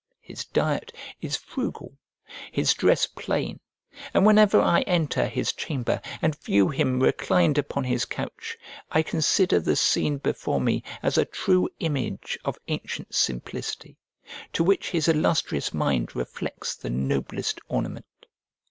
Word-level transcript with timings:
His 0.21 0.45
diet 0.45 0.91
is 1.21 1.35
frugal, 1.37 1.95
his 2.51 2.73
dress 2.73 3.05
plain; 3.05 3.59
and 4.15 4.25
whenever 4.25 4.59
I 4.59 4.81
enter 4.87 5.27
his 5.27 5.53
chamber, 5.53 6.01
and 6.23 6.35
view 6.43 6.69
him 6.69 6.99
reclined 7.03 7.59
upon 7.59 7.83
his 7.83 8.05
couch, 8.05 8.57
I 8.89 9.03
consider 9.03 9.59
the 9.59 9.75
scene 9.75 10.17
before 10.17 10.59
me 10.59 10.83
as 11.03 11.19
a 11.19 11.25
true 11.25 11.69
image 11.79 12.39
of 12.43 12.57
ancient 12.67 13.13
simplicity, 13.13 13.99
to 14.53 14.63
which 14.63 14.89
his 14.89 15.07
illustrious 15.07 15.71
mind 15.71 16.15
reflects 16.15 16.75
the 16.75 16.89
noblest 16.89 17.61
ornament. 17.67 18.25